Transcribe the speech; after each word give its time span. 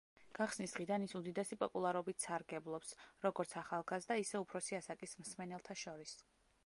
გახსნის 0.37 0.71
დღიდან 0.75 1.03
ის 1.07 1.11
უდიდესი 1.19 1.57
პოპულარობით 1.63 2.25
სარგებლობს 2.27 2.95
როგორც 3.27 3.55
ახალგაზრდა, 3.63 4.19
ისე 4.25 4.43
უფროსი 4.47 4.79
ასაკის 4.79 5.15
მსმენელთა 5.25 5.79
შორის. 5.85 6.17